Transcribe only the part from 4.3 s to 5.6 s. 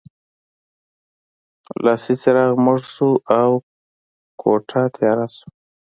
کوټه تیاره شوه